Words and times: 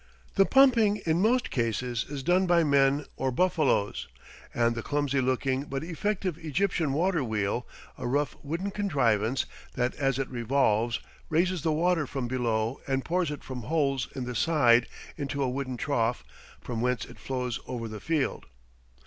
The 0.33 0.47
pumping 0.47 0.99
in 1.05 1.21
most 1.21 1.51
cases 1.51 2.07
is 2.09 2.23
done 2.23 2.47
by 2.47 2.63
men 2.63 3.05
or 3.17 3.29
buffaloes, 3.31 4.07
and 4.51 4.73
the 4.73 4.81
clumsy 4.81 5.21
looking 5.21 5.65
but 5.65 5.83
effective 5.83 6.39
Egyptian 6.39 6.91
water 6.91 7.23
wheel, 7.23 7.67
a 7.99 8.07
rough 8.07 8.35
wooden 8.41 8.71
contrivance 8.71 9.45
that 9.75 9.93
as 9.97 10.17
it 10.17 10.27
revolves, 10.27 11.01
raises 11.29 11.61
the 11.61 11.71
water 11.71 12.07
from 12.07 12.27
below 12.27 12.81
and 12.87 13.05
pours 13.05 13.29
it 13.29 13.43
from 13.43 13.61
holes 13.61 14.07
in 14.15 14.23
the 14.23 14.33
side 14.33 14.87
into 15.17 15.43
a 15.43 15.47
wooden 15.51 15.77
trough, 15.77 16.23
from 16.61 16.81
whence 16.81 17.05
it 17.05 17.19
flows 17.19 17.59
over 17.67 17.87
the 17.87 17.99
field. 17.99 18.47